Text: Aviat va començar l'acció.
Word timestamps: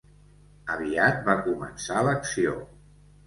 Aviat 0.75 1.19
va 1.27 1.35
començar 1.49 2.03
l'acció. 2.09 2.57